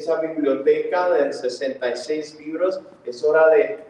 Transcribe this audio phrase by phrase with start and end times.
[0.00, 3.84] esa biblioteca de 66 libros, es hora de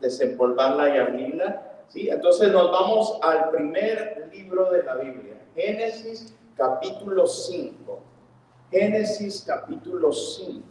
[0.00, 1.80] desempolvarla y abrirla.
[1.88, 2.08] ¿sí?
[2.08, 8.00] Entonces nos vamos al primer libro de la Biblia, Génesis capítulo 5.
[8.70, 10.62] Génesis capítulo 5.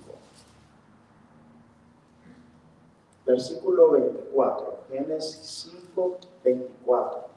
[3.26, 4.84] Versículo 24.
[4.92, 7.33] Génesis 5, 24.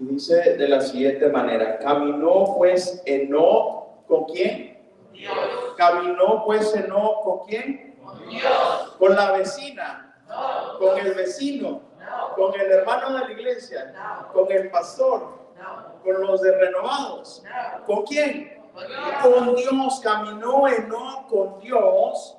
[0.00, 4.82] Y dice de la siguiente manera, caminó pues Eno con quién?
[5.12, 5.32] Dios.
[5.76, 7.96] Caminó pues Eno con quién?
[8.04, 8.96] Con Dios.
[8.98, 10.78] Con la vecina, No.
[10.78, 12.34] con el vecino, No.
[12.34, 14.32] con el hermano de la iglesia, No.
[14.32, 15.44] con el pastor,
[16.02, 17.42] con los de renovados.
[17.44, 17.84] No.
[17.86, 18.62] ¿Con quién?
[18.74, 19.00] Con Dios.
[19.22, 22.36] Con Dios, caminó Eno con Dios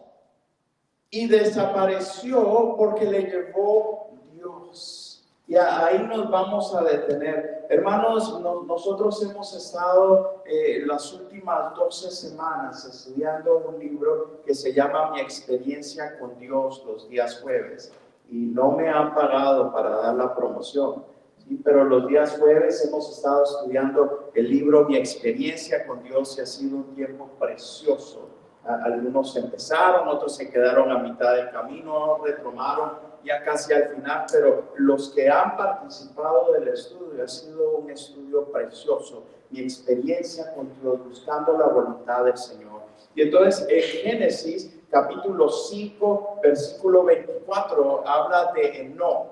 [1.10, 5.15] y desapareció porque le llevó Dios.
[5.48, 7.68] Y ahí nos vamos a detener.
[7.70, 14.74] Hermanos, no- nosotros hemos estado eh, las últimas 12 semanas estudiando un libro que se
[14.74, 17.94] llama Mi experiencia con Dios los días jueves.
[18.30, 21.04] Y no me han pagado para dar la promoción.
[21.38, 21.62] ¿sí?
[21.64, 26.46] Pero los días jueves hemos estado estudiando el libro Mi experiencia con Dios y ha
[26.48, 28.30] sido un tiempo precioso.
[28.66, 32.94] Algunos empezaron, otros se quedaron a mitad del camino, retomaron
[33.26, 38.46] ya casi al final, pero los que han participado del estudio ha sido un estudio
[38.52, 39.24] precioso.
[39.50, 40.70] Mi experiencia con
[41.08, 42.82] buscando la voluntad del Señor.
[43.16, 49.28] Y entonces en Génesis capítulo 5, versículo 24, habla de Enoch.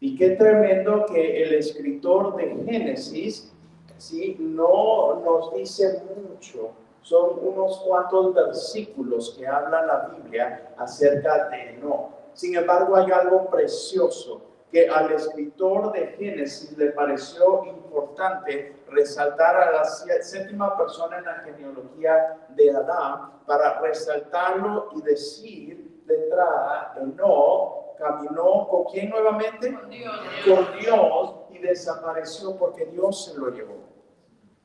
[0.00, 3.52] Y qué tremendo que el escritor de Génesis,
[3.98, 4.36] ¿sí?
[4.40, 6.72] no nos dice mucho.
[7.02, 12.21] Son unos cuantos versículos que habla la Biblia acerca de Enoch.
[12.34, 19.70] Sin embargo, hay algo precioso que al escritor de Génesis le pareció importante resaltar a
[19.70, 26.94] la sé- séptima persona en la genealogía de Adán para resaltarlo y decir de entrada,
[27.00, 29.72] Enoch caminó con quién nuevamente?
[29.74, 30.20] Con Dios.
[30.46, 33.76] con Dios y desapareció porque Dios se lo llevó.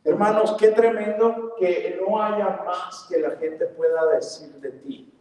[0.06, 5.14] Hermanos, qué tremendo que no haya más que la gente pueda decir de ti.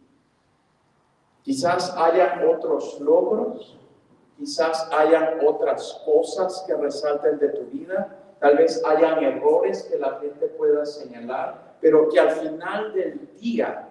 [1.47, 3.79] Quizás haya otros logros,
[4.37, 10.19] quizás hayan otras cosas que resalten de tu vida, tal vez hayan errores que la
[10.19, 13.87] gente pueda señalar, pero que al final del día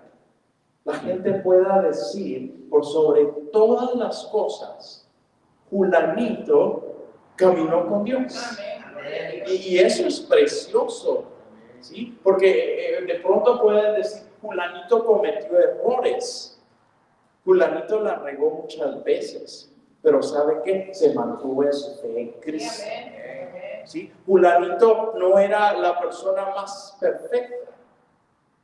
[0.84, 5.08] la gente pueda decir por sobre todas las cosas,
[5.70, 7.06] Julanito
[7.36, 8.38] caminó con Dios.
[9.48, 11.24] Y eso es precioso,
[11.80, 12.18] ¿sí?
[12.22, 16.55] Porque eh, de pronto pueden decir, Julanito cometió errores,
[17.46, 20.90] Julanito la regó muchas veces, pero ¿sabe qué?
[20.92, 22.84] Se mantuvo en su fe en Cristo.
[23.84, 24.12] ¿sí?
[24.26, 27.70] Fulanito no era la persona más perfecta,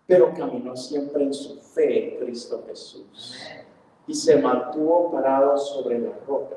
[0.05, 3.41] pero caminó siempre en su fe en Cristo Jesús
[4.09, 6.57] y se mantuvo parado sobre la roca.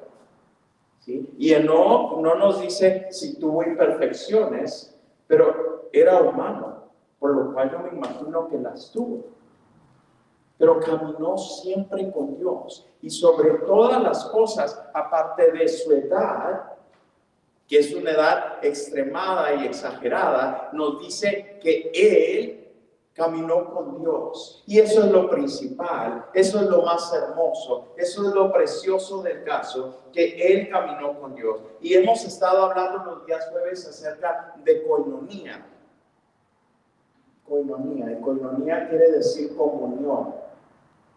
[1.02, 1.30] ¿sí?
[1.38, 4.98] Y no, no nos dice si tuvo imperfecciones,
[5.28, 6.86] pero era humano,
[7.20, 9.36] por lo cual yo me imagino que las tuvo.
[10.58, 16.72] Pero caminó siempre con Dios y sobre todas las cosas, aparte de su edad,
[17.68, 22.66] que es una edad extremada y exagerada, nos dice que él
[23.16, 24.64] caminó con Dios.
[24.68, 29.44] Y eso es lo principal, eso es lo más hermoso, eso es lo precioso del
[29.44, 31.62] caso, que él caminó con Dios.
[31.82, 35.66] Y hemos estado hablando los días jueves acerca de coinonía.
[37.48, 40.36] Coinonía, y coinonía quiere decir comunión,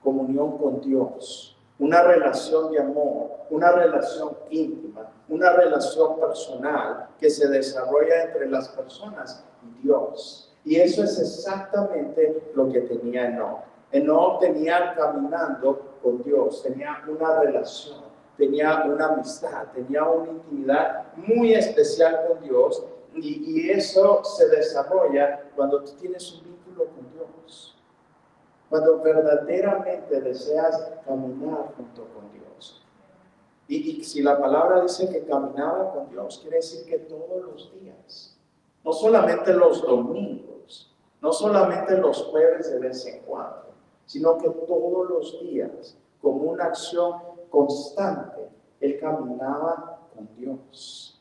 [0.02, 7.48] comunión con Dios una relación de amor, una relación íntima, una relación personal que se
[7.48, 10.52] desarrolla entre las personas y Dios.
[10.64, 13.60] Y eso es exactamente lo que tenía Enoch.
[13.92, 18.00] Enoch tenía caminando con Dios, tenía una relación,
[18.36, 22.84] tenía una amistad, tenía una intimidad muy especial con Dios
[23.14, 27.07] y, eso se desarrolla cuando tú tienes un vínculo con
[28.68, 32.84] cuando verdaderamente deseas caminar junto con Dios.
[33.66, 37.72] Y, y, si la palabra dice que caminaba con Dios, quiere decir que todos los
[37.80, 38.38] días,
[38.84, 43.68] no solamente los domingos, no solamente los jueves de vez en cuando,
[44.06, 48.48] sino que todos los días, como una acción constante,
[48.80, 51.20] él caminaba con Dios.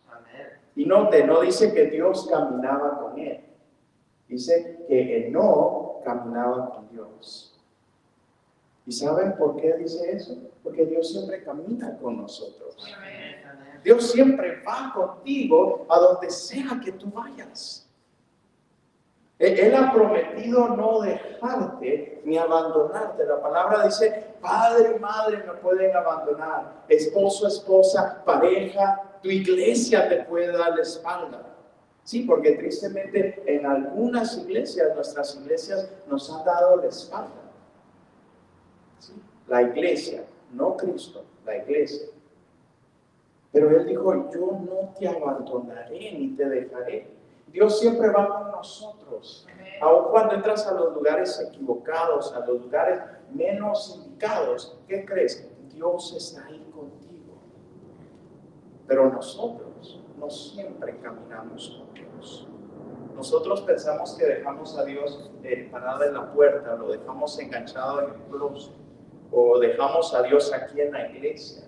[0.75, 3.43] Y note, no dice que Dios caminaba con él,
[4.27, 7.53] dice que no caminaba con Dios.
[8.85, 10.37] ¿Y saben por qué dice eso?
[10.63, 12.77] Porque Dios siempre camina con nosotros.
[13.83, 17.85] Dios siempre va contigo a donde sea que tú vayas.
[19.37, 23.25] Él ha prometido no dejarte ni abandonarte.
[23.25, 30.23] La palabra dice, padre y madre me pueden abandonar, esposo, esposa, pareja, tu iglesia te
[30.23, 31.56] puede dar la espalda.
[32.07, 37.51] Sí, porque tristemente en algunas iglesias, nuestras iglesias nos han dado la espalda.
[39.45, 40.23] La iglesia,
[40.53, 42.07] no Cristo, la iglesia.
[43.51, 47.09] Pero Él dijo, yo no te abandonaré ni te dejaré.
[47.47, 49.45] Dios siempre va con nosotros.
[49.81, 53.01] Aun cuando entras a los lugares equivocados, a los lugares
[53.33, 55.45] menos indicados, ¿qué crees?
[55.73, 57.06] Dios está ahí contigo.
[58.87, 62.47] Pero nosotros no siempre caminamos con Dios.
[63.15, 68.09] Nosotros pensamos que dejamos a Dios eh, parado en la puerta, lo dejamos enganchado en
[68.13, 68.73] el closet,
[69.31, 71.67] o dejamos a Dios aquí en la iglesia.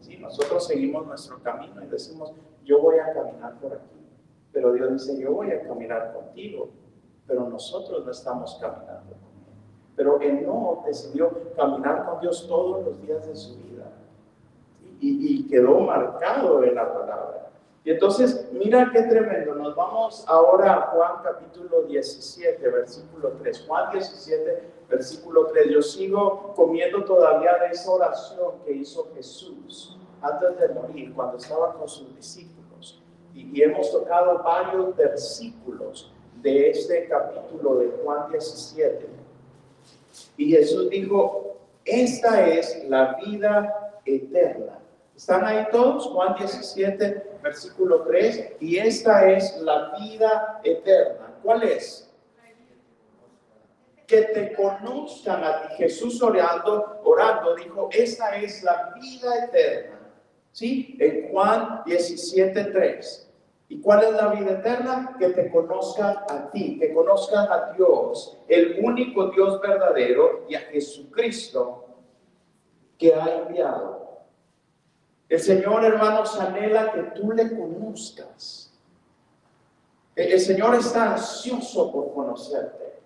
[0.00, 0.16] ¿Sí?
[0.16, 2.32] Nosotros seguimos nuestro camino y decimos,
[2.64, 3.98] yo voy a caminar por aquí.
[4.52, 6.70] Pero Dios dice, yo voy a caminar contigo,
[7.26, 9.54] pero nosotros no estamos caminando con Él.
[9.94, 13.84] Pero no decidió caminar con Dios todos los días de su vida.
[15.00, 17.50] Y, quedó marcado en la palabra.
[17.84, 19.54] Y entonces, mira qué tremendo.
[19.54, 23.64] Nos vamos ahora a Juan capítulo 17, versículo 3.
[23.66, 25.70] Juan 17, versículo 3.
[25.70, 31.72] Yo sigo comiendo todavía de esa oración que hizo Jesús antes de morir, cuando estaba
[31.74, 32.58] con sus discípulos
[33.38, 36.12] y, hemos tocado varios versículos
[36.42, 39.06] de este capítulo de Juan 17.
[40.36, 44.78] Y Jesús dijo, esta es la vida eterna.
[45.18, 46.06] ¿Están ahí todos?
[46.06, 48.52] Juan 17, versículo 3.
[48.60, 51.34] Y esta es la vida eterna.
[51.42, 52.08] ¿Cuál es?
[54.06, 55.74] Que te conozcan a ti.
[55.78, 59.98] Jesús orando, orando, dijo, esta es la vida eterna.
[60.52, 60.96] ¿Sí?
[61.00, 63.30] En Juan 17, 3.
[63.70, 65.16] ¿Y cuál es la vida eterna?
[65.18, 70.60] Que te conozcan a ti, que conozcan a Dios, el único Dios verdadero, y a
[70.60, 71.86] Jesucristo
[72.96, 74.07] que ha enviado.
[75.28, 78.72] El Señor, hermanos, anhela que tú le conozcas.
[80.16, 82.98] El Señor está ansioso por conocerte.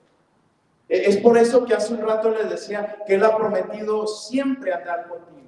[0.89, 5.09] Es por eso que hace un rato les decía que Él ha prometido siempre andar
[5.09, 5.43] contigo.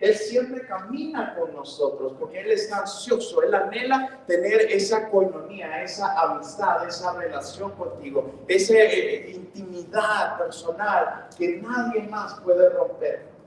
[0.00, 6.18] Él siempre camina con nosotros porque Él está ansioso, Él anhela tener esa coinonía, esa
[6.20, 13.37] amistad, esa relación contigo, esa eh, intimidad personal que nadie más puede romper.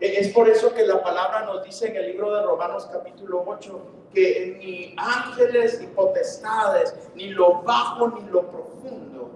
[0.00, 3.44] E, es por eso que la palabra nos dice en el libro de Romanos capítulo
[3.46, 3.80] 8
[4.12, 9.30] que ni ángeles ni potestades, ni lo bajo ni lo profundo,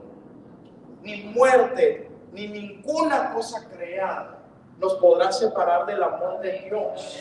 [1.03, 4.39] ni muerte, ni ninguna cosa creada
[4.79, 7.21] nos podrá separar del amor de Dios.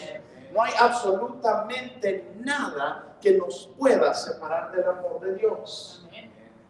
[0.51, 6.07] No hay absolutamente nada que nos pueda separar del amor de Dios.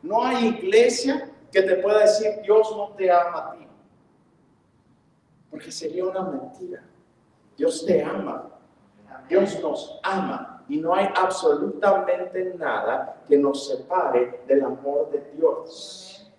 [0.02, 3.63] No hay iglesia que te pueda decir Dios no te ama a ti.
[5.54, 6.84] Porque sería una mentira.
[7.56, 8.50] Dios te ama.
[9.30, 10.66] Dios nos ama.
[10.68, 16.34] Y no hay absolutamente nada que nos separe del amor de Dios.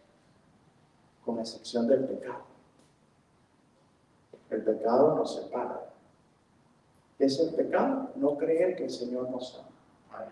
[1.25, 2.43] Con excepción del pecado.
[4.51, 5.93] El pecado nos separa.
[7.17, 8.11] ¿Qué es el pecado?
[8.17, 10.27] No creer que el Señor nos ama.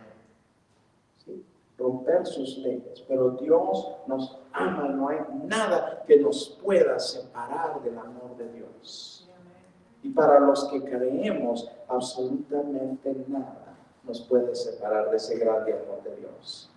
[1.79, 3.05] Romper sus leyes.
[3.07, 4.89] Pero Dios nos ama.
[4.89, 9.29] No hay nada que nos pueda separar del amor de Dios.
[10.03, 16.17] Y para los que creemos, absolutamente nada nos puede separar de ese grande amor de
[16.17, 16.69] Dios.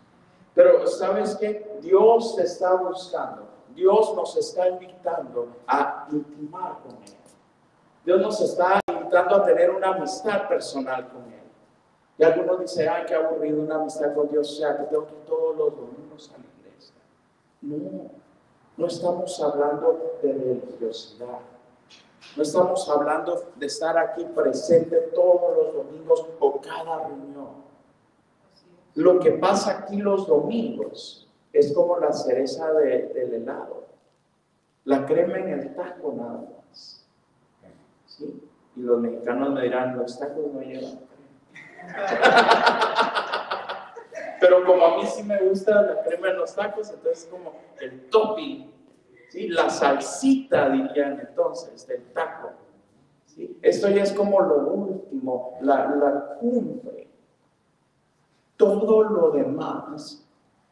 [0.53, 1.79] Pero ¿sabes qué?
[1.81, 3.47] Dios te está buscando.
[3.73, 7.13] Dios nos está invitando a intimar con Él.
[8.05, 11.41] Dios nos está invitando a tener una amistad personal con Él.
[12.17, 15.15] Y algunos dicen, ay, qué aburrido una amistad con Dios, o sea, que tengo que
[15.27, 16.54] todos los domingos iglesia.
[17.65, 18.11] No,
[18.77, 21.39] no estamos hablando de religiosidad.
[22.37, 27.65] No estamos hablando de estar aquí presente todos los domingos o cada reunión.
[28.95, 33.85] Lo que pasa aquí los domingos es como la cereza del helado.
[34.83, 37.05] La crema en el taco nada más.
[38.75, 40.99] Y los mexicanos me dirán, los tacos no llevan
[44.45, 48.09] Pero como a mí sí me gusta la crema en los tacos, entonces como el
[48.11, 48.71] topping,
[49.29, 49.47] ¿sí?
[49.47, 52.51] la salsita dirían entonces del taco.
[53.25, 53.57] ¿sí?
[53.63, 57.07] Esto ya es como lo último, la, la cumbre.
[58.55, 60.23] Todo lo demás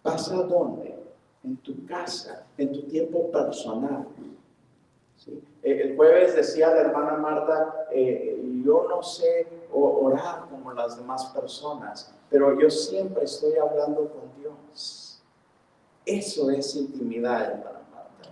[0.03, 0.95] pasa dónde?
[1.43, 4.05] En tu casa, en tu tiempo personal.
[5.27, 11.25] Eh, el jueves decía la hermana Marta, eh, yo no sé orar como las demás
[11.27, 15.21] personas, pero yo siempre estoy hablando con Dios.
[16.05, 18.29] Eso es intimidad, hermana Marta.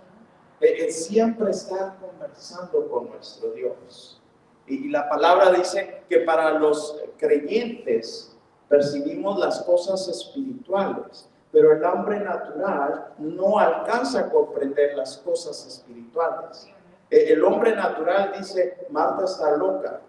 [0.60, 4.20] Eh, eh, siempre estar conversando con nuestro Dios.
[4.66, 8.36] Y, y la palabra dice que para los creyentes
[8.68, 16.68] percibimos las cosas espirituales, pero el hombre natural no alcanza a comprender las cosas espirituales.
[17.12, 20.00] Eh, El hombre natural dice, Marta está loca,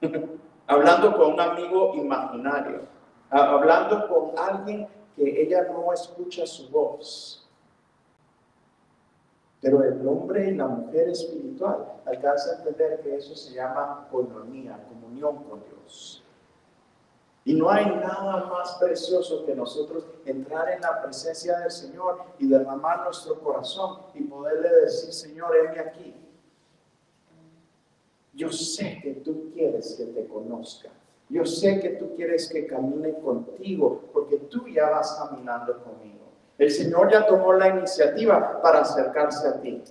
[0.66, 2.80] hablando con un amigo imaginario,
[3.28, 7.46] hablando con alguien que ella no escucha su voz.
[9.60, 14.82] Pero el hombre y la mujer espiritual alcanza a entender que eso se llama coinonía,
[14.88, 16.24] comunión con Dios.
[17.44, 22.48] Y no hay nada más precioso que nosotros entrar en la presencia del Señor y
[22.48, 26.25] derramar nuestro corazón y poderle decir, Señor, heme aquí.
[28.36, 30.90] Yo sé que tú quieres que te conozca.
[31.30, 36.26] Yo sé que tú quieres que camine contigo porque tú ya vas caminando conmigo.
[36.58, 39.82] El Señor ya tomó la iniciativa para acercarse a ti.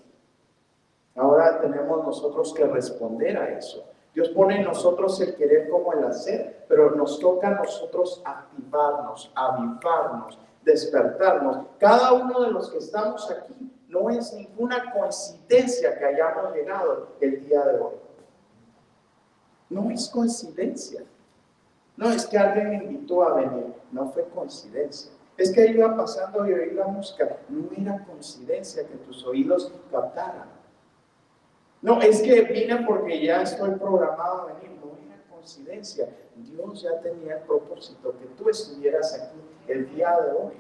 [1.16, 3.84] Ahora tenemos nosotros que responder a eso.
[4.14, 9.32] Dios pone en nosotros el querer como el hacer, pero nos toca a nosotros activarnos,
[9.34, 11.66] avivarnos, despertarnos.
[11.80, 17.44] Cada uno de los que estamos aquí no es ninguna coincidencia que hayamos llegado el
[17.44, 17.96] día de hoy.
[19.70, 21.04] No es coincidencia.
[21.98, 25.12] No es que alguien me invitó a venir, no fue coincidencia.
[25.38, 30.50] Es que iba pasando y oí la música, no era coincidencia que tus oídos captaran.
[31.82, 36.10] No, es que vine porque ya estoy programado a venir, no era coincidencia.
[36.36, 40.54] Dios ya tenía el propósito que tú estuvieras aquí el día de hoy,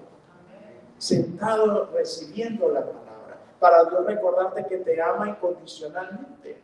[0.97, 6.61] sentado recibiendo la palabra, para Dios recordarte que te ama incondicionalmente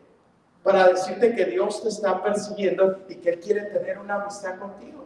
[0.63, 5.05] para decirte que Dios te está persiguiendo y que Él quiere tener una amistad contigo.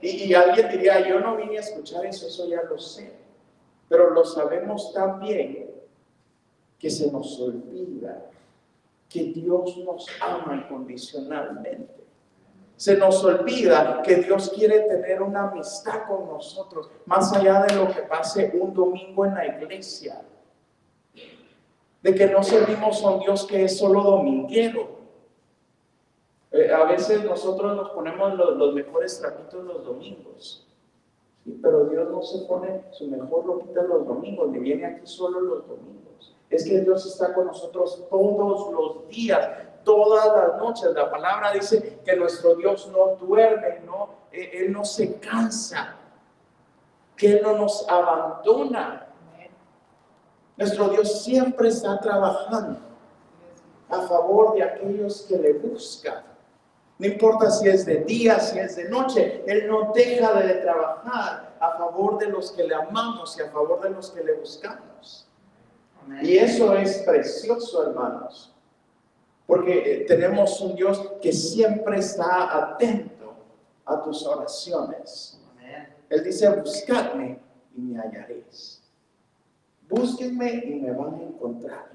[0.00, 3.12] Y, y alguien diría, yo no vine a escuchar eso, eso ya lo sé.
[3.88, 5.70] Pero lo sabemos tan bien
[6.78, 8.26] que se nos olvida
[9.08, 11.94] que Dios nos ama incondicionalmente.
[12.76, 17.88] Se nos olvida que Dios quiere tener una amistad con nosotros, más allá de lo
[17.88, 20.22] que pase un domingo en la iglesia
[22.02, 24.98] de que no servimos a un Dios que es solo dominguero.
[26.52, 30.66] Eh, a veces nosotros nos ponemos los, mejores trapitos los domingos,
[31.60, 35.68] pero Dios no se pone su mejor ropita los domingos, ni viene aquí solo los
[35.68, 36.34] domingos.
[36.48, 39.46] Es que Dios está con nosotros todos los días,
[39.84, 40.92] todas las noches.
[40.94, 45.96] La palabra dice que nuestro Dios no duerme, no, Eh, Él no se cansa,
[47.16, 49.07] que Él no nos abandona.
[50.58, 52.78] Nuestro Dios siempre está trabajando
[53.88, 56.24] a favor de aquellos que le buscan.
[56.98, 61.56] No importa si es de día, si es de noche, Él no deja de trabajar
[61.60, 65.28] a favor de los que le amamos y a favor de los que le buscamos.
[66.22, 68.52] Y eso es precioso, hermanos,
[69.46, 73.34] porque eh, tenemos un Dios que siempre está atento
[73.84, 75.40] a tus oraciones.
[76.08, 77.38] Él dice, buscadme
[77.76, 78.77] y me hallaréis.
[79.88, 81.90] Búsquenme y me van a encontrar.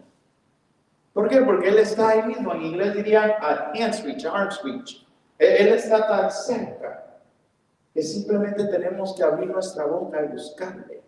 [1.13, 1.41] ¿Por qué?
[1.41, 2.53] Porque Él está ahí mismo.
[2.53, 5.05] En inglés dirían at hand's reach, arm's reach.
[5.37, 7.19] Él, él está tan cerca
[7.93, 11.03] que simplemente tenemos que abrir nuestra boca y buscarle.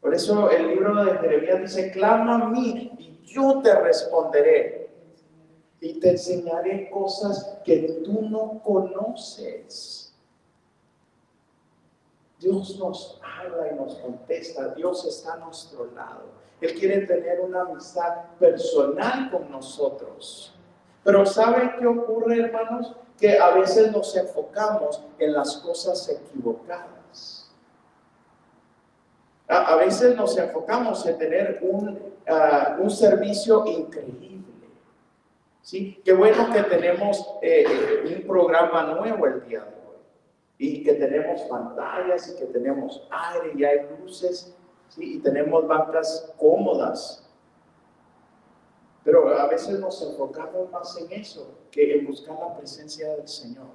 [0.00, 4.88] Por eso el libro de Jeremías dice, clama a mí y yo te responderé.
[5.82, 9.99] Y te enseñaré cosas que tú no conoces.
[12.40, 14.68] Dios nos habla y nos contesta.
[14.74, 16.22] Dios está a nuestro lado.
[16.60, 20.54] Él quiere tener una amistad personal con nosotros.
[21.04, 22.96] Pero ¿saben qué ocurre, hermanos?
[23.18, 27.50] Que a veces nos enfocamos en las cosas equivocadas.
[29.46, 34.68] A, veces nos enfocamos en tener un, uh, un servicio increíble.
[35.60, 36.00] ¿sí?
[36.04, 39.79] Qué bueno que tenemos eh, un programa nuevo el día de hoy
[40.62, 44.54] y que tenemos pantallas y que tenemos aire y hay luces
[44.90, 45.14] ¿sí?
[45.14, 47.26] y tenemos bancas cómodas.
[49.02, 53.68] Pero a veces nos enfocamos más en eso que en buscar la presencia del Señor.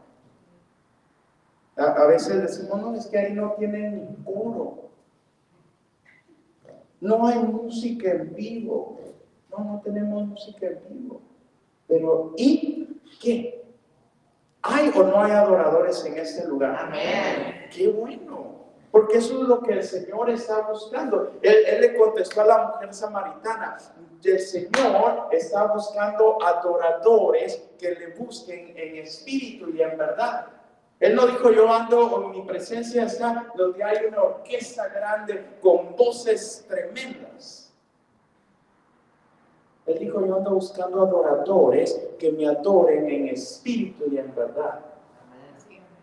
[1.75, 4.91] A, a veces decimos, no, es que ahí no tienen coro.
[7.01, 8.99] No hay música en vivo.
[9.49, 11.21] No, no tenemos música en vivo.
[11.87, 13.64] Pero, ¿y qué?
[14.67, 16.75] ¿Hay o no hay adoradores en este lugar?
[16.87, 17.67] Amén.
[17.71, 18.65] Qué bueno.
[18.89, 21.33] Porque eso es lo que el Señor está buscando.
[21.43, 23.77] Él, él le contestó a la mujer samaritana.
[24.23, 30.47] El Señor está buscando adoradores que le busquen en espíritu y en verdad.
[30.99, 35.95] Él no dijo yo ando, en mi presencia está donde hay una orquesta grande con
[35.95, 37.64] voces tremendas.
[39.85, 44.79] Él dijo yo ando buscando adoradores que me adoren en espíritu y en verdad,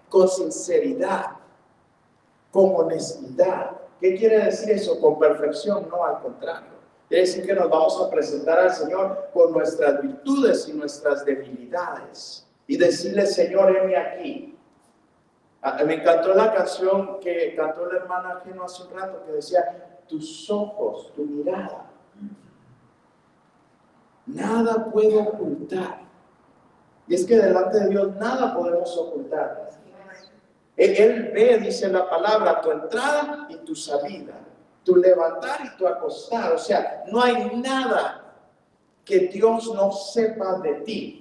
[0.09, 1.33] con sinceridad,
[2.53, 3.73] con honestidad.
[4.01, 5.01] ¿Qué quiere decir eso?
[5.01, 6.73] Con perfección, no al contrario.
[7.09, 12.47] Quiere decir que nos vamos a presentar al Señor con nuestras virtudes y nuestras debilidades
[12.67, 14.59] y decirle, Señor, heme aquí.
[15.61, 20.01] Ah, me encantó la canción que cantó la hermana Geno hace un rato que decía,
[20.09, 21.92] tus ojos, tu mirada.
[24.27, 26.03] Nada puedo ocultar.
[27.09, 29.71] Y es que delante de Dios nada podemos ocultar.
[30.77, 34.35] Él ve, dice la palabra, tu entrada y tu salida,
[34.83, 36.53] tu levantar y tu acostar.
[36.53, 38.35] O sea, no hay nada
[39.05, 41.19] que Dios no sepa de ti.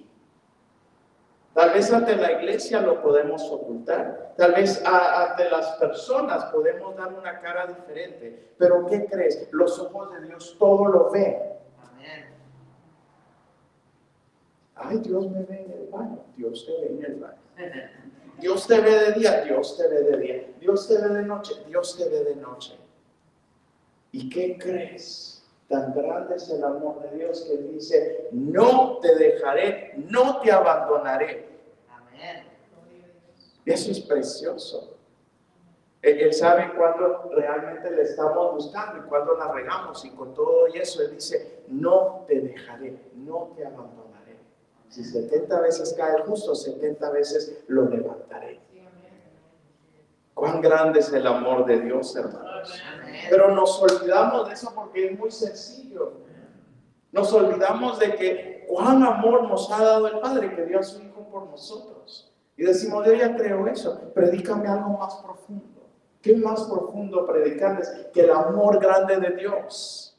[1.54, 4.34] Tal vez ante la iglesia lo podemos ocultar.
[4.38, 8.54] Tal vez ante las personas podemos dar una cara diferente.
[8.58, 9.50] Pero ¿qué crees?
[9.52, 11.38] Los ojos de Dios todo lo ven.
[14.84, 16.24] Ay, Dios me ve en el baño.
[16.36, 17.38] Dios te ve en el baño.
[18.40, 20.48] Dios te ve de día, Dios te ve de día.
[20.60, 22.76] Dios te ve de noche, Dios te ve de noche.
[24.12, 25.44] ¿Y qué crees?
[25.70, 31.48] Tan grande es el amor de Dios que dice, no te dejaré, no te abandonaré.
[31.88, 32.44] Amén.
[33.66, 34.98] Eso es precioso.
[36.02, 40.04] Él, sabe cuándo realmente le estamos buscando y cuándo la regamos.
[40.04, 44.11] Y con todo eso, Él dice, no te dejaré, no te abandonaré.
[44.92, 48.60] Si 70 veces cae el justo, 70 veces lo levantaré.
[50.34, 52.74] Cuán grande es el amor de Dios, hermanos.
[53.30, 56.12] Pero nos olvidamos de eso porque es muy sencillo.
[57.14, 61.02] Nos olvidamos de que cuán amor nos ha dado el Padre que dio a su
[61.02, 62.34] Hijo por nosotros.
[62.58, 65.88] Y decimos, yo ya creo eso, predícame algo más profundo.
[66.22, 70.18] ¿Qué más profundo predicarles que el amor grande de Dios?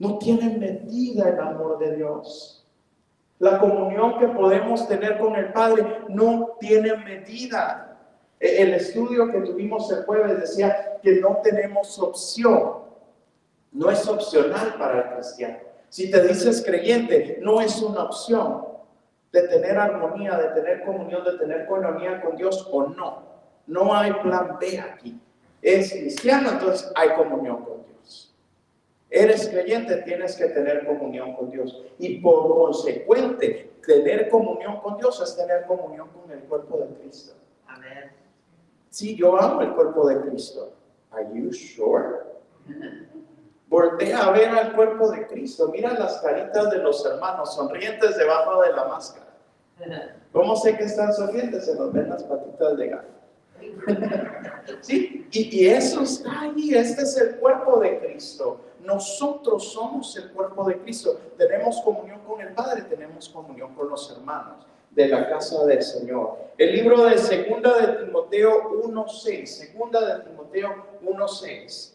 [0.00, 2.51] No tienen medida el amor de Dios.
[3.42, 7.98] La comunión que podemos tener con el Padre no tiene medida.
[8.38, 12.74] E, el estudio que tuvimos el jueves decía que no tenemos opción.
[13.72, 15.58] No es opcional para el cristiano.
[15.88, 18.64] Si te dices creyente, no es una opción
[19.32, 23.24] de tener armonía, de tener comunión, de tener comunión con Dios o no.
[23.66, 25.20] No hay plan B aquí.
[25.60, 28.31] Es cristiano, entonces hay comunión con Dios.
[29.14, 31.84] Eres creyente, tienes que tener comunión con Dios.
[31.98, 37.34] Y por consecuente, tener comunión con Dios es tener comunión con el cuerpo de Cristo.
[37.66, 38.10] Amén.
[38.88, 40.72] Sí, yo amo el cuerpo de Cristo.
[41.10, 42.20] Are you sure?
[43.68, 45.68] Voltea a ver al cuerpo de Cristo.
[45.68, 49.26] Mira las caritas de los hermanos sonrientes debajo de la máscara.
[50.32, 51.66] ¿Cómo sé que están sonrientes?
[51.66, 53.08] Se nos ven las patitas de gato.
[54.80, 55.21] ¿Sí?
[55.32, 56.74] Y, y eso está ahí.
[56.74, 58.60] Este es el cuerpo de Cristo.
[58.84, 61.18] Nosotros somos el cuerpo de Cristo.
[61.36, 66.36] Tenemos comunión con el Padre, tenemos comunión con los hermanos de la casa del Señor.
[66.58, 71.92] El libro de Segunda de Timoteo 1.6, Segunda de Timoteo 1.6.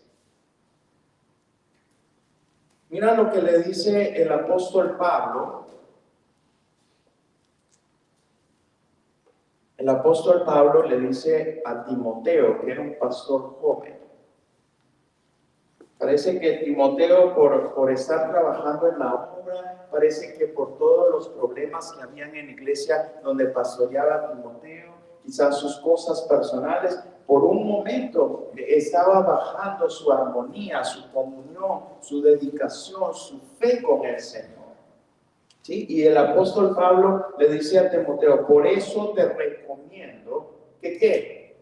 [2.90, 5.67] Mira lo que le dice el apóstol Pablo.
[9.78, 14.08] El apóstol Pablo le dice a Timoteo, que era un pastor joven,
[15.98, 21.30] Parece que Timoteo, por, por estar trabajando en la obra, parece que por todos los
[21.30, 27.68] problemas que habían en la iglesia donde pastoreaba Timoteo, quizás sus cosas personales, por un
[27.68, 34.57] momento estaba bajando su armonía, su comunión, su dedicación, su fe con el Señor.
[35.70, 41.58] Y el apóstol Pablo le dice a Timoteo, por eso te recomiendo que qué?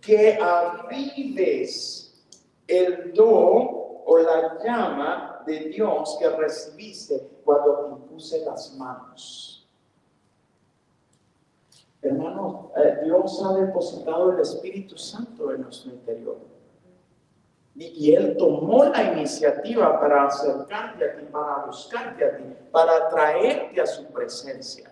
[0.00, 2.26] Que avives
[2.66, 3.68] el don
[4.04, 9.66] o la llama de Dios que recibiste cuando te impuse las manos.
[12.00, 16.38] Hermanos, eh, Dios ha depositado el Espíritu Santo en nuestro interior.
[17.80, 23.80] Y, Él tomó la iniciativa para acercarte a ti, para buscarte a ti, para traerte
[23.80, 24.90] a su presencia.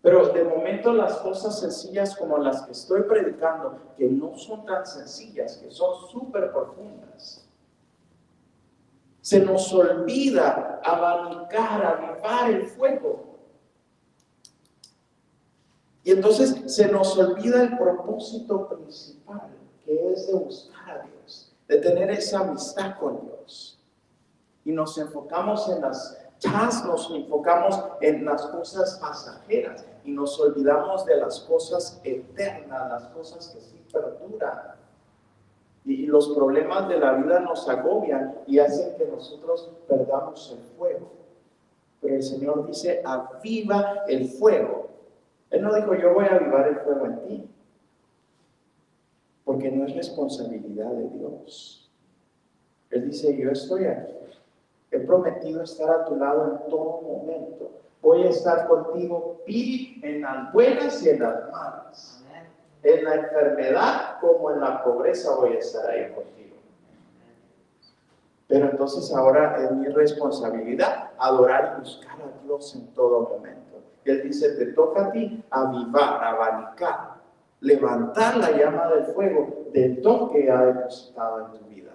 [0.00, 4.86] Pero de momento las cosas sencillas como las que estoy predicando, que no son tan
[4.86, 7.48] sencillas, que son súper profundas,
[9.20, 13.40] se nos olvida abanicar, avivar el fuego.
[16.04, 19.50] Y entonces se nos olvida el propósito principal,
[19.84, 21.15] que es de buscar a Dios,
[21.68, 23.78] de tener esa amistad con Dios.
[24.64, 31.04] Y nos enfocamos en las chas, nos enfocamos en las cosas pasajeras y nos olvidamos
[31.06, 34.74] de las cosas eternas, las cosas que sí perduran.
[35.84, 41.12] Y los problemas de la vida nos agobian y hacen que nosotros perdamos el fuego.
[42.00, 44.88] Pero el Señor dice, aviva el fuego.
[45.50, 47.50] Él no dijo, yo voy a avivar el fuego en ti.
[49.56, 51.90] Porque no es responsabilidad de Dios.
[52.90, 54.12] Él dice, yo estoy aquí.
[54.90, 57.70] He prometido estar a tu lado en todo momento.
[58.02, 62.22] Voy a estar contigo y en las buenas y en las malas.
[62.82, 66.56] En la enfermedad como en la pobreza voy a estar ahí contigo.
[68.48, 73.78] Pero entonces ahora es mi responsabilidad adorar y buscar a Dios en todo momento.
[74.04, 77.05] Él dice, te toca a ti avivar, abanicar,
[77.66, 81.92] levantar la llama del fuego del don que ha depositado en tu vida.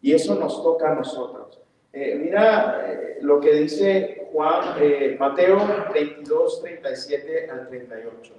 [0.00, 1.60] Y eso nos toca a nosotros.
[1.92, 5.58] Eh, mira eh, lo que dice Juan, eh, Mateo
[5.92, 8.34] 22, 37 al 38.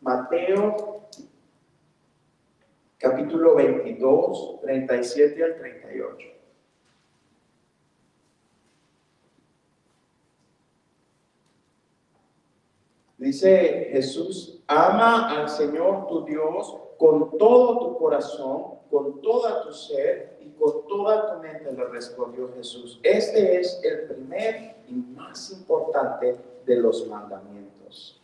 [0.00, 1.06] Mateo
[2.96, 6.33] capítulo 22, 37 al 38.
[13.18, 20.38] Dice Jesús, ama al Señor tu Dios con todo tu corazón, con toda tu ser
[20.40, 22.98] y con toda tu mente, le respondió Jesús.
[23.02, 28.20] Este es el primer y más importante de los mandamientos.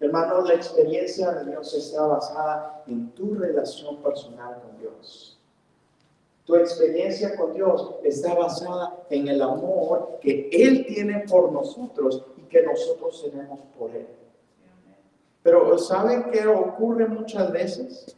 [0.00, 5.38] Hermano, la experiencia de Dios está basada en tu relación personal con Dios.
[6.46, 12.62] Tu experiencia con Dios está basada en el amor que Él tiene por nosotros que
[12.62, 14.08] nosotros tenemos por Él.
[15.42, 18.14] Pero ¿saben qué ocurre muchas veces?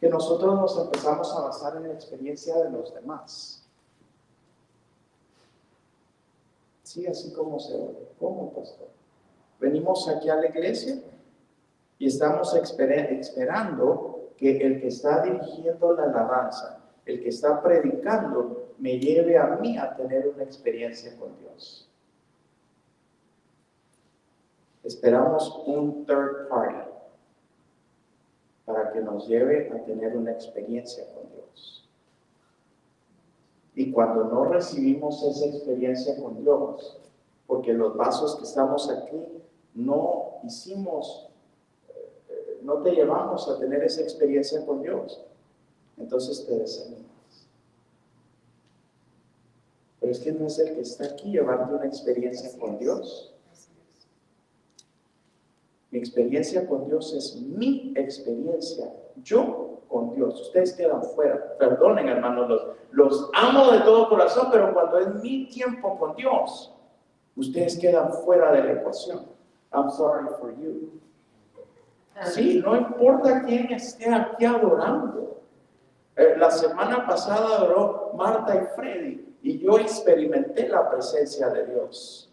[0.00, 3.66] Que nosotros nos empezamos a basar en la experiencia de los demás.
[6.84, 8.08] Sí, así como se ve.
[8.18, 8.88] ¿Cómo, pastor?
[9.58, 11.00] Venimos aquí a la iglesia
[11.98, 18.98] y estamos esperando que el que está dirigiendo la alabanza, el que está predicando, me
[18.98, 21.89] lleve a mí a tener una experiencia con Dios.
[24.82, 26.90] Esperamos un third party
[28.64, 31.88] para que nos lleve a tener una experiencia con Dios.
[33.74, 36.98] Y cuando no recibimos esa experiencia con Dios,
[37.46, 39.26] porque los vasos que estamos aquí
[39.74, 41.28] no hicimos,
[42.28, 45.20] eh, no te llevamos a tener esa experiencia con Dios,
[45.98, 47.04] entonces te desanimas.
[49.98, 53.34] Pero es que no es el que está aquí llevando una experiencia con Dios.
[55.90, 58.92] Mi experiencia con Dios es mi experiencia.
[59.22, 60.40] Yo con Dios.
[60.40, 61.56] Ustedes quedan fuera.
[61.58, 66.72] Perdonen, hermanos, los, los amo de todo corazón, pero cuando es mi tiempo con Dios,
[67.36, 69.26] ustedes quedan fuera de la ecuación.
[69.72, 71.00] I'm sorry for you.
[72.24, 75.40] Sí, no importa quién esté aquí adorando.
[76.16, 82.30] Eh, la semana pasada adoró Marta y Freddy y yo experimenté la presencia de Dios.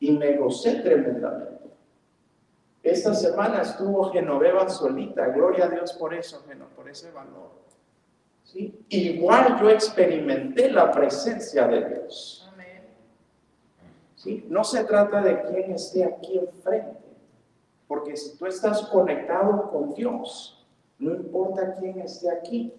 [0.00, 1.51] Y me gocé tremendamente.
[2.82, 6.42] Esta semana estuvo Genoveva solita, gloria a Dios por eso,
[6.74, 7.50] por ese valor.
[8.44, 8.84] ¿Sí?
[8.88, 12.50] Igual yo experimenté la presencia de Dios.
[14.16, 14.46] ¿Sí?
[14.48, 17.00] No se trata de quién esté aquí enfrente,
[17.86, 20.66] porque si tú estás conectado con Dios,
[20.98, 22.72] no importa quién esté aquí,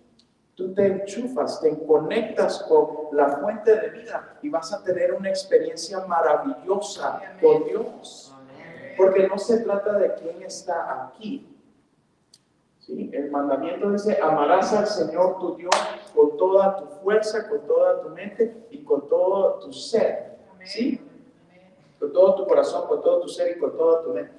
[0.55, 5.29] tú te enchufas, te conectas con la fuente de vida y vas a tener una
[5.29, 8.32] experiencia maravillosa con Dios.
[8.97, 11.49] Porque no se trata de quién está aquí.
[12.79, 13.09] ¿Sí?
[13.13, 15.73] El mandamiento dice, amarás al Señor tu Dios
[16.13, 20.37] con toda tu fuerza, con toda tu mente y con todo tu ser.
[20.65, 20.99] ¿Sí?
[21.99, 24.33] Con todo tu corazón, con todo tu ser y con toda tu mente.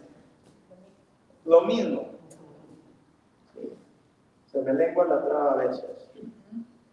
[1.44, 2.08] Lo mismo.
[4.46, 6.10] Se me lengua la traba a veces.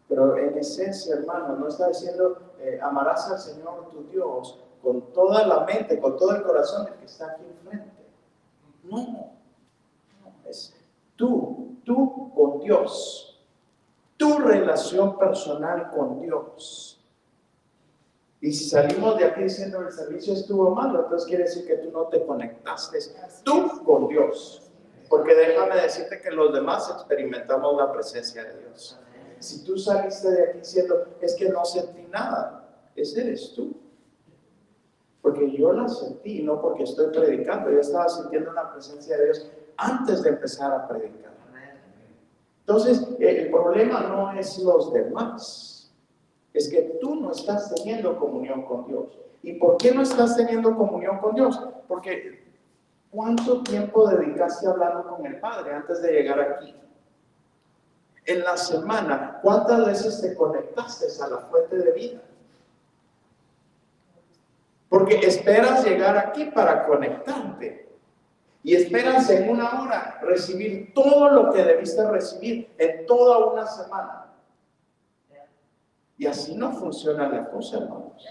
[0.07, 5.45] Pero en esencia, hermano, no está diciendo, eh, amarás al Señor tu Dios con toda
[5.45, 7.91] la mente, con todo el corazón del que está aquí enfrente.
[8.83, 10.73] No, no, es
[11.15, 13.39] tú, tú con Dios,
[14.17, 16.99] tu relación personal con Dios.
[18.39, 21.91] Y si salimos de aquí diciendo el servicio estuvo malo, entonces quiere decir que tú
[21.91, 22.97] no te conectaste
[23.43, 24.67] tú con Dios.
[25.07, 28.97] Porque déjame decirte que los demás experimentamos la presencia de Dios.
[29.39, 33.75] Si tú saliste de aquí diciendo, es que no sentí nada, ese eres tú
[35.21, 39.51] porque yo la sentí, no porque estoy predicando, yo estaba sintiendo la presencia de Dios
[39.77, 41.31] antes de empezar a predicar.
[42.61, 45.91] Entonces, el problema no es los demás,
[46.53, 49.17] es que tú no estás teniendo comunión con Dios.
[49.43, 51.59] ¿Y por qué no estás teniendo comunión con Dios?
[51.87, 52.41] Porque
[53.11, 56.73] ¿Cuánto tiempo dedicaste hablando con el Padre antes de llegar aquí?
[58.25, 62.21] En la semana, ¿cuántas veces te conectaste a la fuente de vida?
[64.91, 67.89] Porque esperas llegar aquí para conectarte.
[68.61, 74.33] Y esperas en una hora recibir todo lo que debiste recibir en toda una semana.
[76.17, 78.21] Y así no funciona la cosa, hermanos.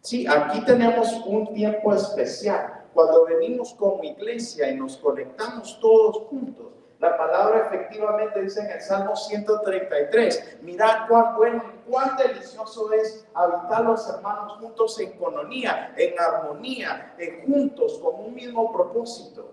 [0.00, 2.86] Sí, aquí tenemos un tiempo especial.
[2.92, 8.80] Cuando venimos como iglesia y nos conectamos todos juntos, la palabra efectivamente dice en el
[8.80, 15.92] Salmo 133, mirad cuán bueno y cuán delicioso es habitar los hermanos juntos en economía,
[15.96, 19.50] en armonía, en juntos, con un mismo propósito.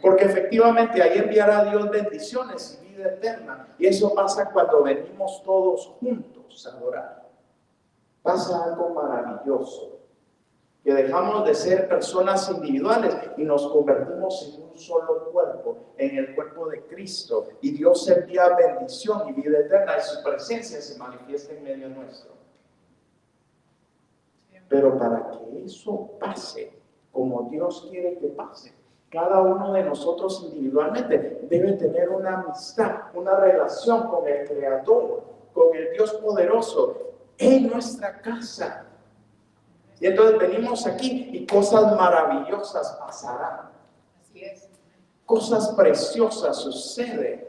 [0.00, 3.66] Porque efectivamente ahí enviará Dios bendiciones y vida eterna.
[3.76, 7.28] Y eso pasa cuando venimos todos juntos a adorar.
[8.22, 9.97] Pasa algo maravilloso
[10.84, 16.34] que dejamos de ser personas individuales y nos convertimos en un solo cuerpo, en el
[16.34, 17.48] cuerpo de Cristo.
[17.60, 22.32] Y Dios envía bendición y vida eterna y su presencia se manifiesta en medio nuestro.
[24.68, 26.72] Pero para que eso pase
[27.10, 28.72] como Dios quiere que pase,
[29.10, 35.74] cada uno de nosotros individualmente debe tener una amistad, una relación con el Creador, con
[35.74, 36.98] el Dios poderoso
[37.38, 38.86] en nuestra casa
[40.00, 43.70] y entonces venimos aquí y cosas maravillosas pasarán.
[44.20, 44.68] Así es.
[45.26, 47.46] Cosas preciosas suceden.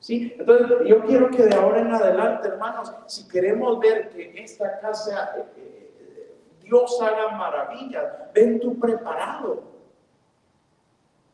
[0.00, 0.34] ¿Sí?
[0.38, 5.34] Entonces, yo quiero que de ahora en adelante, hermanos, si queremos ver que esta casa,
[5.36, 9.62] eh, eh, Dios haga maravillas, ven tú preparado.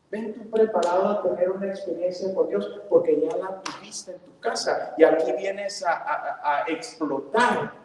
[0.09, 4.39] Ven tú preparado a tener una experiencia con Dios, porque ya la viviste en tu
[4.39, 7.84] casa y aquí vienes a, a explotar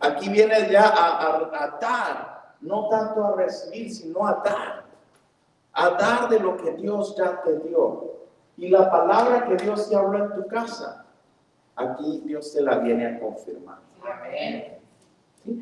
[0.00, 4.84] Aquí viene ya a, dar, no tanto a recibir, sino a dar.
[5.72, 8.16] A dar de lo que Dios ya te dio.
[8.56, 11.04] Y la palabra que Dios te habló en tu casa,
[11.74, 13.78] aquí Dios te la viene a confirmar.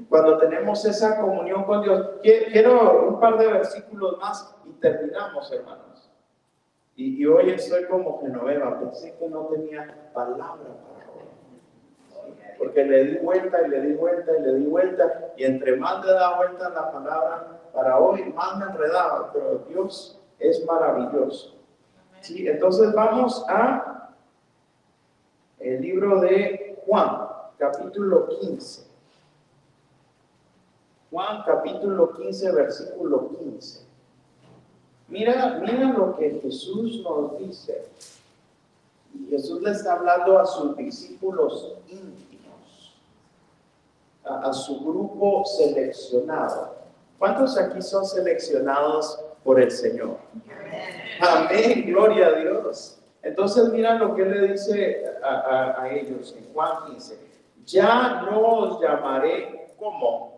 [0.08, 6.10] Cuando tenemos esa comunión con Dios, quiero un par de versículos más y terminamos, hermanos.
[6.96, 10.93] Y, y hoy estoy como Genoveva, pensé que no tenía palabra para
[12.58, 16.04] porque le di vuelta y le di vuelta y le di vuelta, y entre más
[16.04, 21.54] le da vuelta la palabra para hoy, más me enredaba, pero Dios es maravilloso.
[22.20, 22.48] ¿Sí?
[22.48, 23.94] Entonces vamos a
[25.58, 28.86] el libro de Juan, capítulo 15.
[31.10, 33.84] Juan capítulo 15, versículo 15.
[35.08, 37.86] Mira, mira lo que Jesús nos dice.
[39.30, 41.76] Jesús le está hablando a sus discípulos
[44.24, 46.74] a, su grupo seleccionado.
[47.18, 50.18] ¿Cuántos aquí son seleccionados por el Señor?
[51.20, 53.00] Amén, gloria a Dios.
[53.22, 57.18] Entonces mira lo que le dice a, ellos en Juan 15.
[57.64, 60.34] Ya no os llamaré como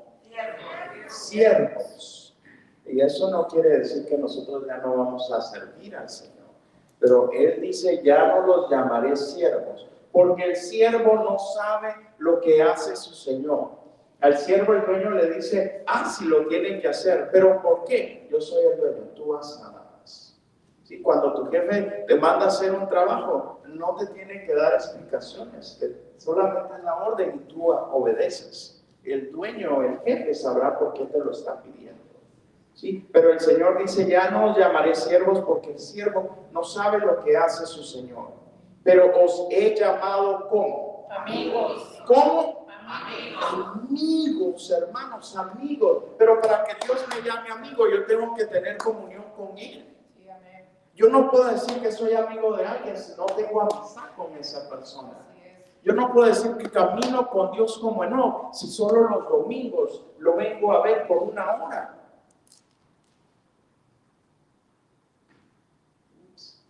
[1.08, 2.36] siervos.
[2.84, 6.36] Y eso no quiere decir que nosotros ya no vamos a servir al Señor.
[7.00, 12.62] Pero él dice, ya no los llamaré siervos, porque el siervo no sabe lo que
[12.62, 13.72] hace su Señor.
[14.22, 18.26] Al siervo el dueño le dice, ah, si lo tienen que hacer, pero ¿por qué?
[18.30, 20.40] Yo soy el dueño, tú nada más.
[20.84, 21.02] ¿Sí?
[21.02, 25.84] Cuando tu jefe te manda a hacer un trabajo, no te tiene que dar explicaciones,
[26.16, 28.82] solamente es la orden y tú obedeces.
[29.04, 32.00] El dueño, el jefe sabrá por qué te lo está pidiendo.
[32.72, 33.06] ¿Sí?
[33.12, 37.22] Pero el Señor dice, ya no os llamaré siervos porque el siervo no sabe lo
[37.22, 38.45] que hace su Señor.
[38.86, 42.00] Pero os he llamado como amigos.
[42.06, 42.66] ¿Cómo?
[42.86, 44.70] Amigos.
[44.70, 46.04] hermanos, amigos.
[46.16, 49.92] Pero para que Dios me llame amigo, yo tengo que tener comunión con Él.
[50.94, 54.70] Yo no puedo decir que soy amigo de alguien si no tengo amistad con esa
[54.70, 55.18] persona.
[55.82, 60.36] Yo no puedo decir que camino con Dios como no, si solo los domingos lo
[60.36, 61.95] vengo a ver por una hora.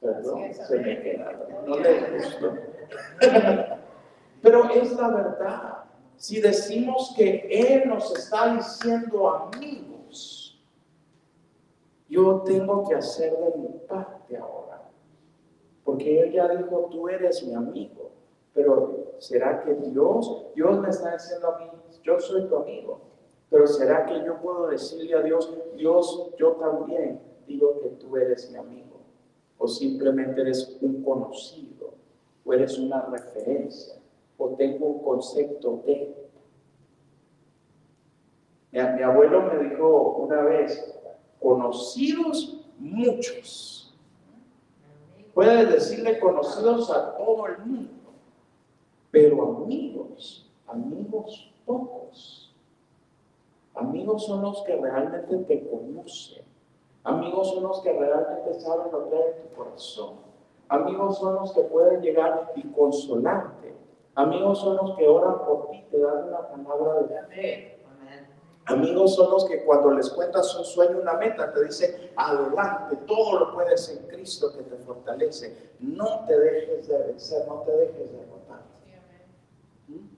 [0.01, 1.33] Perdón, se me queda.
[1.67, 2.55] No le gustó.
[4.43, 10.59] Pero es la verdad si decimos que Él nos está diciendo amigos,
[12.09, 14.89] yo tengo que hacer de mi parte ahora.
[15.85, 18.11] Porque Él ya dijo, tú eres mi amigo.
[18.55, 21.71] Pero ¿será que Dios, Dios me está diciendo a mí,
[22.03, 23.01] yo soy tu amigo?
[23.51, 28.51] Pero ¿será que yo puedo decirle a Dios, Dios, yo también digo que tú eres
[28.51, 28.86] mi amigo?
[29.59, 31.95] O simplemente eres un conocido,
[32.45, 33.97] o eres una referencia
[34.39, 36.15] o tengo un concepto de.
[38.73, 40.95] Mi, abuelo me dijo una vez,
[41.41, 43.95] conocidos muchos.
[45.33, 48.13] Puedes decirle conocidos a todo el mundo,
[49.11, 52.55] pero amigos, amigos pocos.
[53.75, 56.46] Amigos son los que realmente te conocen.
[57.07, 60.17] Amigos son los que realmente saben lo que hay en tu corazón.
[60.69, 63.77] Amigos son los que pueden llegar y consolarte.
[64.17, 67.83] Amigos son los que oran por ti, te dan una palabra de fe.
[68.65, 73.39] Amigos son los que cuando les cuentas un sueño, una meta, te dicen, adelante, todo
[73.39, 75.75] lo puedes en Cristo que te fortalece.
[75.79, 78.63] No te dejes de vencer, no te dejes de derrotar.
[79.87, 80.09] ¿Mm?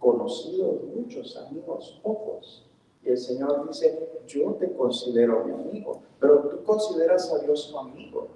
[0.00, 2.69] Conocidos muchos, amigos pocos.
[3.02, 7.78] Y el Señor dice, yo te considero mi amigo, pero tú consideras a Dios tu
[7.78, 8.28] amigo.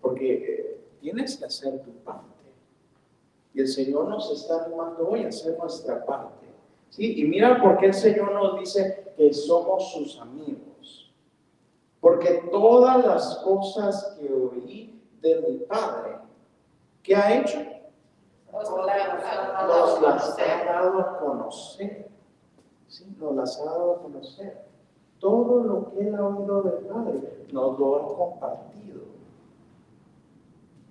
[0.00, 2.26] Porque eh, tienes que hacer tu parte.
[3.54, 6.46] Y el Señor nos está animando hoy a hacer nuestra parte.
[6.90, 7.20] ¿sí?
[7.20, 11.12] Y mira por qué el Señor nos dice que somos sus amigos.
[12.00, 16.18] Porque todas las cosas que oí de mi Padre,
[17.02, 17.58] ¿qué ha hecho?
[18.52, 18.70] Nos
[20.02, 22.08] las ha dado a conocer.
[22.88, 23.06] ¿Sí?
[23.18, 24.64] Nos las ha dado a conocer.
[25.18, 29.00] Todo lo que él ha oído del Padre nos lo ha compartido.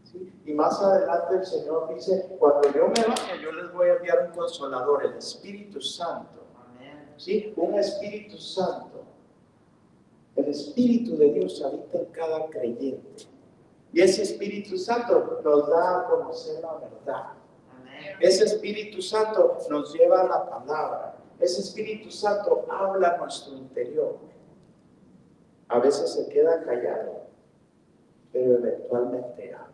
[0.03, 0.33] ¿sí?
[0.45, 4.27] Y más adelante el Señor dice, cuando yo me vaya, yo les voy a enviar
[4.27, 6.39] un consolador, el Espíritu Santo.
[7.17, 7.53] ¿sí?
[7.55, 9.03] Un Espíritu Santo.
[10.35, 13.27] El Espíritu de Dios habita en cada creyente.
[13.91, 17.23] Y ese Espíritu Santo nos da a conocer la verdad.
[18.19, 21.16] Ese Espíritu Santo nos lleva a la palabra.
[21.39, 24.17] Ese Espíritu Santo habla a nuestro interior.
[25.67, 27.27] A veces se queda callado,
[28.31, 29.67] pero eventualmente habla.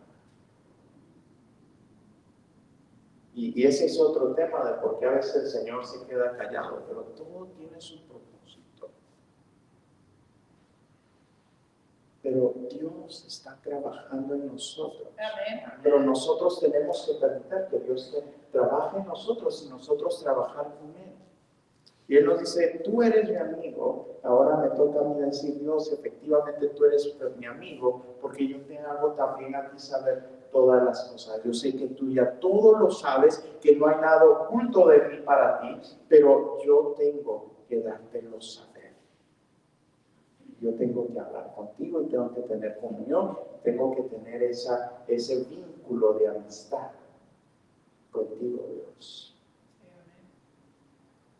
[3.34, 6.36] Y, y, ese es otro tema de por qué a veces el Señor se queda
[6.36, 8.90] callado, pero todo tiene su propósito.
[12.22, 15.08] Pero Dios está trabajando en nosotros.
[15.18, 15.64] Amén.
[15.82, 18.16] Pero nosotros tenemos que permitir que Dios
[18.52, 21.13] trabaje en nosotros y nosotros trabajar con Él.
[22.06, 25.90] Y Él nos dice, tú eres mi amigo, ahora me toca a mí decir, Dios,
[25.90, 31.04] efectivamente tú eres mi amigo, porque yo te hago también a ti saber todas las
[31.04, 31.42] cosas.
[31.42, 35.16] Yo sé que tú ya todo lo sabes, que no hay nada oculto de mí
[35.24, 38.92] para ti, pero yo tengo que dártelo saber.
[40.60, 45.44] Yo tengo que hablar contigo y tengo que tener comunión, tengo que tener esa, ese
[45.44, 46.90] vínculo de amistad
[48.10, 49.33] contigo, Dios.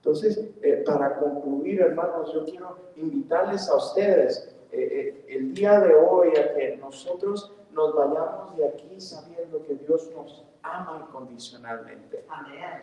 [0.04, 5.94] Entonces, eh, para concluir, hermanos, yo quiero invitarles a ustedes eh, eh, el día de
[5.94, 12.22] hoy a que nosotros nos vayamos de aquí sabiendo que Dios nos ama incondicionalmente.
[12.28, 12.80] Amén.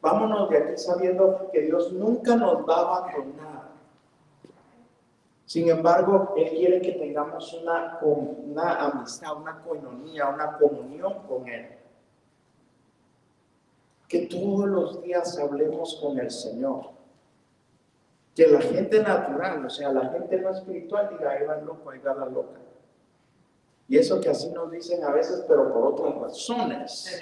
[0.00, 3.68] Vámonos de aquí sabiendo que Dios nunca nos va a abandonar.
[5.46, 11.73] Sin embargo, Él quiere que tengamos una, una amistad, una coinonía, una comunión con Él
[14.08, 16.90] que todos los días hablemos con el Señor.
[18.34, 22.00] Que la gente natural, o sea, la gente no espiritual, diga, ahí va loco, ahí
[22.00, 22.60] va la loca.
[23.86, 27.20] Y eso que así nos dicen a veces, pero por otras razones.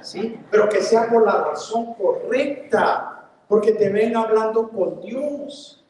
[0.00, 0.40] ¿Sí?
[0.50, 5.84] Pero que sea por la razón correcta, porque te ven hablando con Dios,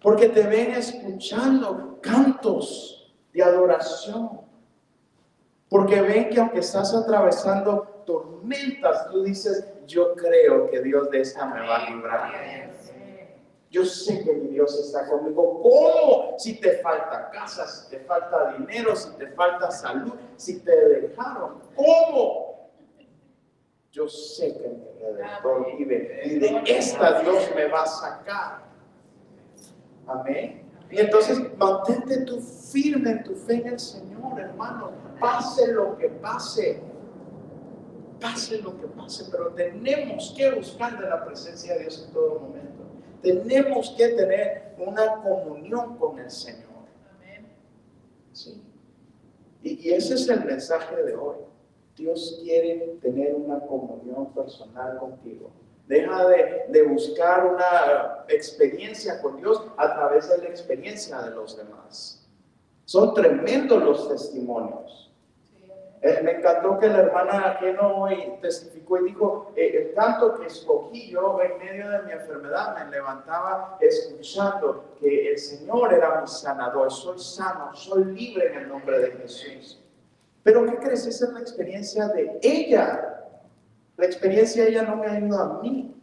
[0.00, 4.40] porque te ven escuchando cantos de adoración,
[5.68, 11.46] porque ven que aunque estás atravesando tormentas, tú dices, yo creo que Dios de esta
[11.46, 12.32] me va a librar.
[13.70, 15.62] Yo sé que mi Dios está conmigo.
[15.62, 16.38] ¿Cómo?
[16.38, 21.58] Si te falta casa, si te falta dinero, si te falta salud, si te dejaron.
[21.74, 22.70] ¿Cómo?
[23.90, 28.62] Yo sé que mi Redentor vive y de esta Dios me va a sacar.
[30.06, 30.70] Amén.
[30.90, 34.90] Y entonces mantente tú firme en tu fe en el Señor, hermano.
[35.18, 36.82] Pase lo que pase
[38.22, 42.40] pase lo que pase, pero tenemos que buscar de la presencia de Dios en todo
[42.40, 42.84] momento.
[43.20, 46.70] Tenemos que tener una comunión con el Señor.
[48.32, 48.62] Sí.
[49.62, 51.36] Y, y ese es el mensaje de hoy.
[51.96, 55.50] Dios quiere tener una comunión personal contigo.
[55.86, 61.56] Deja de, de, buscar una experiencia con Dios a través de la experiencia de los
[61.56, 62.26] demás.
[62.86, 65.11] Son tremendos los testimonios.
[66.04, 70.46] Eh, me encantó que la hermana no hoy testificó y dijo, eh, el canto que
[70.46, 76.26] escogí yo en medio de mi enfermedad, me levantaba escuchando que el Señor era mi
[76.26, 79.80] sanador, soy sano, soy libre en el nombre de Jesús.
[80.42, 81.06] Pero ¿qué crees?
[81.06, 83.28] Esa es la experiencia de ella.
[83.96, 85.94] La experiencia de ella no me ayuda a mí.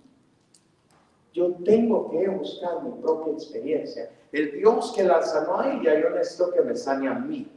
[1.34, 4.10] Yo tengo que buscar mi propia experiencia.
[4.32, 7.52] El Dios que la sanó a ella, yo necesito que me sane a mí.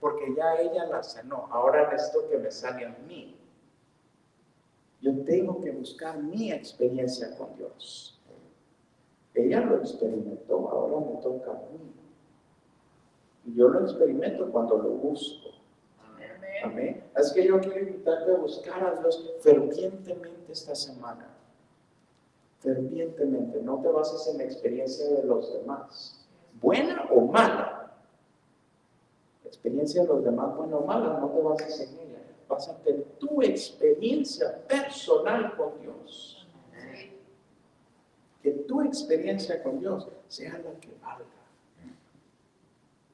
[0.00, 1.48] Porque ya ella la sanó.
[1.50, 3.36] Ahora necesito que me sane a mí.
[5.00, 8.18] Yo tengo que buscar mi experiencia con Dios.
[9.34, 11.92] Ella lo experimentó, ahora me toca a mí.
[13.46, 15.50] Y yo lo experimento cuando lo busco.
[16.62, 17.02] Amén.
[17.14, 21.26] Así que yo quiero invitarte a buscar a Dios fervientemente esta semana.
[22.58, 23.62] Fervientemente.
[23.62, 26.28] No te bases en la experiencia de los demás.
[26.60, 27.69] Buena o mala.
[29.50, 32.22] Experiencia de los demás, buena o mala, no te bases en ella.
[32.48, 36.46] Básate en tu experiencia personal con Dios.
[38.40, 41.24] Que tu experiencia con Dios sea la que valga.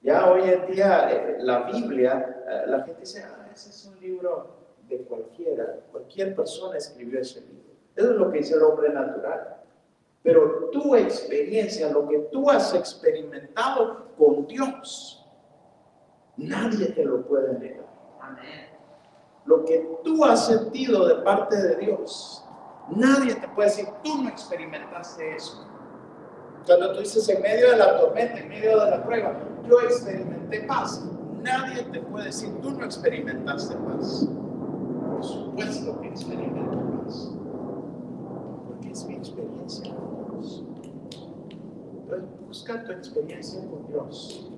[0.02, 3.98] Ya hoy en día eh, la Biblia, eh, la gente dice, ah, ese es un
[3.98, 4.48] libro
[4.90, 7.72] de cualquiera, cualquier persona escribió ese libro.
[7.96, 9.56] Eso es lo que dice el hombre natural.
[10.22, 15.25] Pero tu experiencia, lo que tú has experimentado con Dios,
[16.36, 17.86] nadie te lo puede negar.
[19.44, 22.44] Lo que tú has sentido de parte de Dios,
[22.90, 25.64] nadie te puede decir, tú no experimentaste eso.
[26.66, 30.62] Cuando tú dices en medio de la tormenta, en medio de la prueba, yo experimenté
[30.62, 31.04] paz.
[31.42, 34.28] Nadie te puede decir, tú no experimentaste paz.
[35.12, 37.30] Por supuesto que experimento paz.
[38.66, 40.64] Porque es mi experiencia con Dios.
[42.00, 44.50] Entonces, busca tu experiencia con Dios.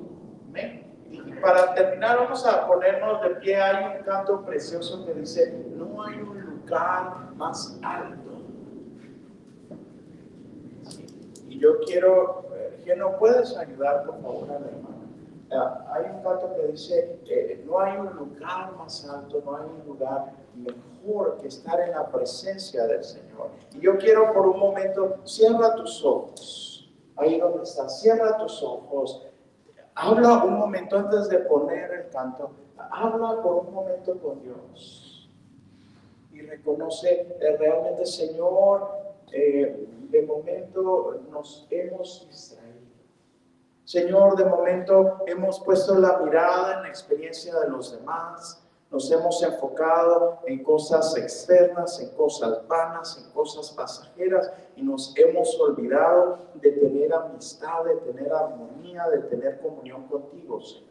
[1.39, 3.61] Y para terminar, vamos a ponernos de pie.
[3.61, 8.29] Hay un canto precioso que dice, no hay un lugar más alto
[11.59, 12.47] yo quiero,
[12.85, 14.95] que no puedes ayudar por favor a la hermana.
[15.51, 19.65] Ah, hay un canto que dice, eh, no hay un lugar más alto, no hay
[19.65, 23.49] un lugar mejor que estar en la presencia del Señor.
[23.75, 29.27] Y yo quiero por un momento, cierra tus ojos, ahí donde estás, cierra tus ojos,
[29.99, 32.53] habla un momento antes de poner el canto,
[32.91, 35.29] habla por un momento con Dios.
[36.33, 38.89] Y reconoce eh, realmente, Señor,
[39.33, 42.79] eh, de momento nos hemos distraído.
[43.85, 49.43] Señor, de momento hemos puesto la mirada en la experiencia de los demás, nos hemos
[49.43, 56.73] enfocado en cosas externas, en cosas vanas, en cosas pasajeras y nos hemos olvidado de
[56.73, 60.89] tener amistad, de tener armonía, de tener comunión contigo, Señor.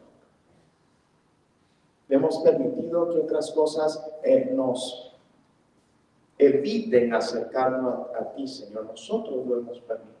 [2.08, 5.16] Hemos permitido que otras cosas eh, nos
[6.38, 8.86] eviten acercarnos a, ti, Señor.
[8.86, 10.17] Nosotros lo hemos permitido.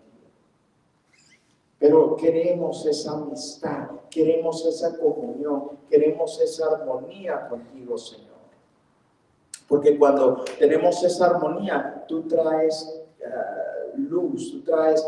[1.78, 8.28] Pero queremos esa amistad, queremos esa comunión, queremos esa armonía contigo, Señor.
[9.68, 15.06] Porque cuando tenemos esa armonía, tú traes eh, luz, tú traes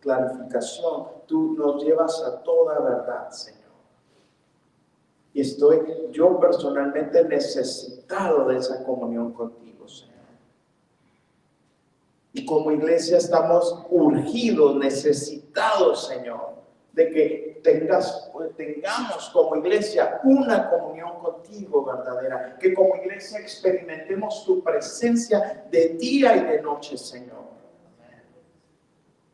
[0.00, 3.60] clarificación, tú nos llevas a toda verdad, Señor.
[5.32, 9.69] Y estoy yo personalmente necesitado de esa comunión contigo.
[12.32, 16.54] Y como iglesia estamos urgidos, necesitados, Señor,
[16.92, 24.62] de que tengas, tengamos como iglesia una comunión contigo verdadera, que como iglesia experimentemos tu
[24.62, 27.40] presencia de día y de noche, Señor.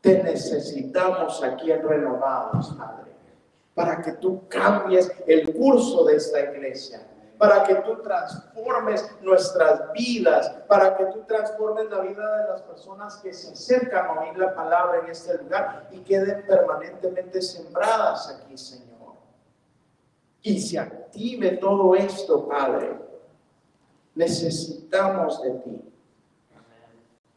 [0.00, 3.10] Te necesitamos aquí en Renovados, Padre,
[3.74, 7.06] para que tú cambies el curso de esta iglesia
[7.38, 13.16] para que tú transformes nuestras vidas, para que tú transformes la vida de las personas
[13.18, 18.56] que se acercan a oír la palabra en este lugar y queden permanentemente sembradas aquí,
[18.56, 18.86] Señor.
[20.42, 22.96] Y se active todo esto, Padre.
[24.14, 25.92] Necesitamos de ti.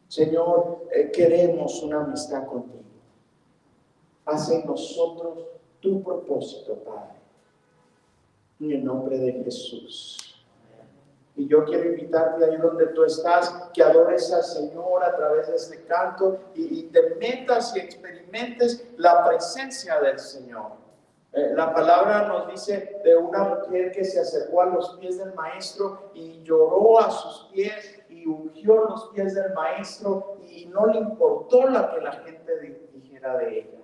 [0.07, 2.79] Señor, eh, queremos una amistad contigo.
[4.25, 5.45] Haz en nosotros
[5.81, 7.18] tu propósito, Padre
[8.59, 10.25] en el nombre de Jesús.
[11.35, 15.55] Y yo quiero invitarte ahí donde tú estás, que adores al Señor a través de
[15.55, 20.71] este canto y, te metas y experimentes la presencia del Señor.
[21.31, 25.33] Eh, la palabra nos dice de una mujer que se acercó a los pies del
[25.33, 30.99] maestro y lloró a sus pies y ungió los pies del maestro y no le
[30.99, 33.78] importó lo que la gente dijera de ella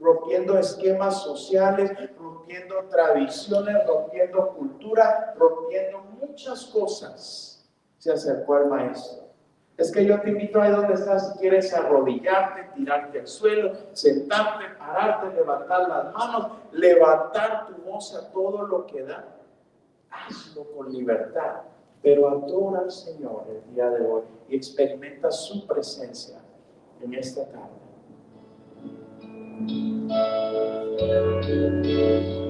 [0.00, 9.28] rompiendo esquemas sociales, rompiendo tradiciones, rompiendo cultura, rompiendo muchas cosas, se acercó al maestro.
[9.76, 14.64] Es que yo te invito ahí donde estás, si quieres arrodillarte, tirarte al suelo, sentarte,
[14.78, 19.24] pararte, levantar las manos, levantar tu voz a todo lo que da.
[20.10, 21.62] Hazlo con libertad.
[22.02, 26.38] pero adora al Señor el día de hoy y experimenta su presencia
[27.02, 27.89] en esta tarde.
[29.70, 30.12] Thank
[31.46, 32.49] you.